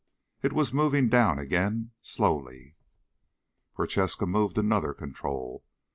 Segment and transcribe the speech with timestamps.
[0.41, 2.75] It was moving down again, slowly.
[3.75, 5.63] Prochaska moved another control.